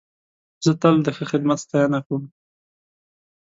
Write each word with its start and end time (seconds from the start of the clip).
زه 0.63 0.71
تل 0.81 0.95
د 1.05 1.07
ښه 1.15 1.23
خدمت 1.31 1.57
ستاینه 1.65 1.99
کوم. 2.07 2.23